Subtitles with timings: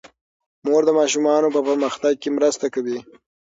[0.65, 2.99] مور د ماشومانو په پرمختګ کې مرسته کوي.